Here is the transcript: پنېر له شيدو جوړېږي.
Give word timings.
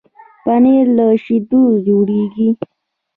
پنېر 0.43 0.85
له 0.97 1.07
شيدو 1.23 1.61
جوړېږي. 1.87 2.49